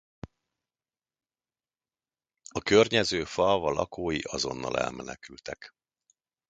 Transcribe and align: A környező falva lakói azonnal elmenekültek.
A 2.49 2.59
környező 2.63 3.23
falva 3.23 3.71
lakói 3.71 4.21
azonnal 4.21 4.77
elmenekültek. 4.77 5.73